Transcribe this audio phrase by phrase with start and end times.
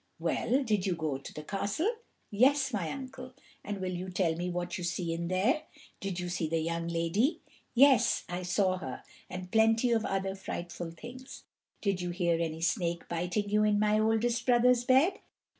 [0.17, 1.91] "Well, did you go to the castle?"
[2.31, 5.65] "Yes, my uncle." "And will you tell me what you see in there?
[5.99, 7.41] Did you see the young lady?"
[7.75, 11.43] "Yes, I saw her, and plenty of other frightful things."
[11.81, 15.19] "Did you hear any snake biting you in my oldest brother's bed?"